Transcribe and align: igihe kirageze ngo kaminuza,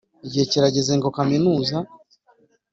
igihe 0.25 0.45
kirageze 0.51 0.91
ngo 0.99 1.07
kaminuza, 1.17 1.77